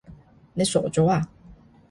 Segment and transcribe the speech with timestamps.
[0.55, 1.21] 你傻咗呀？